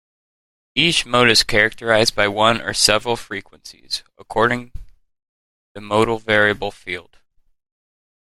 Each 0.73 1.05
mode 1.05 1.29
is 1.29 1.43
characterized 1.43 2.15
by 2.15 2.27
one 2.27 2.59
or 2.59 2.73
several 2.73 3.15
frequencies, 3.15 4.03
according 4.17 4.71
the 5.75 5.81
modal 5.81 6.17
variable 6.17 6.71
field. 6.71 7.19